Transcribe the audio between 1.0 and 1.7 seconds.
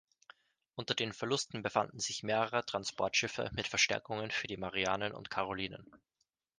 Verlusten